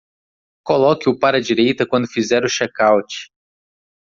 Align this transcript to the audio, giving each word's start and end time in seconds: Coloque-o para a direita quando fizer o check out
Coloque-o 0.65 1.15
para 1.19 1.37
a 1.37 1.39
direita 1.39 1.85
quando 1.85 2.07
fizer 2.09 2.43
o 2.43 2.49
check 2.49 2.79
out 2.81 3.29